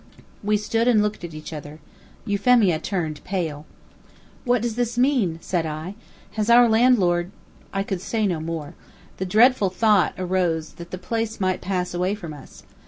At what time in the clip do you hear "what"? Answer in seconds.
4.45-4.63